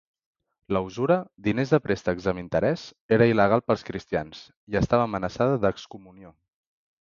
[0.75, 1.17] La usura,
[1.47, 2.85] diners de préstecs amb interès,
[3.19, 4.41] era il·legal pels cristians
[4.77, 6.35] i estava amenaçada d'excomunió.